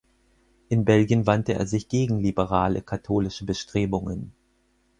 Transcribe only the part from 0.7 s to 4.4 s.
Belgien wandte er sich gegen liberale katholische Bestrebungen.